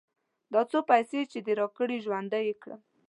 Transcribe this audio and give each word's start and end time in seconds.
دا 0.53 0.61
څو 0.71 0.79
پيسې 0.89 1.19
چې 1.31 1.39
دې 1.45 1.53
راکړې؛ 1.59 1.97
ژوندی 2.05 2.41
يې 2.47 2.55
کړم. 2.61 2.81